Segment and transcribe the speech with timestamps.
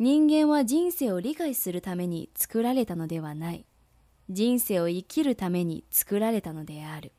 [0.00, 3.66] 人間は人生を理解するために作られたのではない。
[4.30, 7.12] 人生を生きるために作られたのである。